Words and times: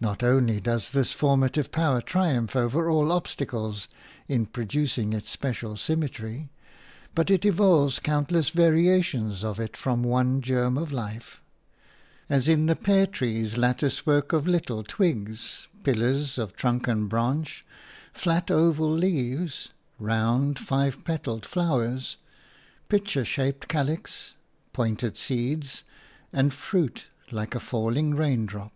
Not 0.00 0.22
only 0.22 0.60
does 0.60 0.90
this 0.90 1.10
formative 1.10 1.72
power 1.72 2.00
triumph 2.00 2.54
over 2.54 2.88
all 2.88 3.10
obstacles 3.10 3.88
in 4.28 4.46
producing 4.46 5.12
its 5.12 5.28
special 5.28 5.76
symmetry, 5.76 6.50
but 7.16 7.32
it 7.32 7.44
evolves 7.44 7.98
countless 7.98 8.50
variations 8.50 9.42
of 9.42 9.58
it 9.58 9.76
from 9.76 10.04
one 10.04 10.40
germ 10.40 10.78
of 10.78 10.92
life– 10.92 11.42
as 12.30 12.46
in 12.46 12.66
the 12.66 12.76
pear 12.76 13.08
tree's 13.08 13.58
lattice 13.58 14.06
work 14.06 14.32
of 14.32 14.46
little 14.46 14.84
twigs, 14.84 15.66
pillars 15.82 16.38
of 16.38 16.54
trunk 16.54 16.86
and 16.86 17.08
branch, 17.08 17.64
flat 18.12 18.52
oval 18.52 18.92
leaves, 18.92 19.68
round 19.98 20.60
five 20.60 21.02
petalled 21.02 21.44
flowers, 21.44 22.18
pitcher 22.88 23.24
shaped 23.24 23.66
calix, 23.66 24.34
pointed 24.72 25.16
seeds 25.16 25.82
and 26.32 26.54
fruit 26.54 27.08
like 27.32 27.56
a 27.56 27.58
falling 27.58 28.14
raindrop. 28.14 28.72